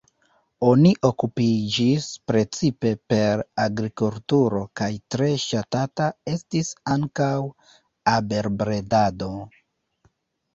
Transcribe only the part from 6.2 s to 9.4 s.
estis ankaŭ abelbredado.